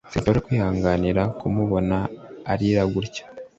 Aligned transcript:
Sinshobora 0.11 0.43
kwihanganira 0.47 1.21
kumubona 1.39 1.97
arira 2.51 2.83
gutya 2.93 3.23